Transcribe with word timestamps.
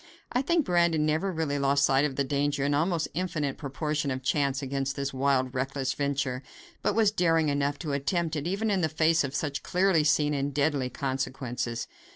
I 0.31 0.41
think 0.41 0.65
Brandon 0.65 1.05
never 1.05 1.31
really 1.31 1.59
lost 1.59 1.85
sight 1.85 2.05
of 2.05 2.15
the 2.15 2.23
danger, 2.23 2.63
and 2.63 2.73
almost 2.73 3.07
infinite 3.13 3.59
proportion 3.59 4.09
of 4.09 4.23
chance 4.23 4.63
against 4.63 4.95
this 4.95 5.13
wild, 5.13 5.53
reckless 5.53 5.93
venture, 5.93 6.41
but 6.81 6.95
was 6.95 7.11
daring 7.11 7.49
enough 7.49 7.77
to 7.77 7.93
attempt 7.93 8.35
it 8.35 8.47
even 8.47 8.71
in 8.71 8.81
the 8.81 8.89
face 8.89 9.23
of 9.23 9.35
such 9.35 9.61
clearly 9.61 10.03
seen 10.03 10.33
and 10.33 10.55
deadly 10.55 10.89
consequences. 10.89 11.87